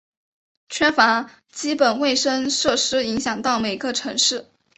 [0.67, 4.47] 缺乏基本卫生设施影响到每个城市。